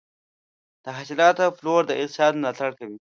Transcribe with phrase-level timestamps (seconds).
[0.83, 2.97] د حاصلاتو پلور د اقتصاد ملاتړ کوي.